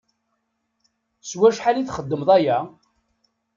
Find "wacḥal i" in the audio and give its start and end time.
1.39-1.83